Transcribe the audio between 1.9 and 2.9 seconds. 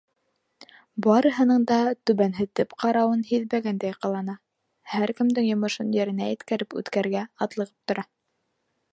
түбәнһетеп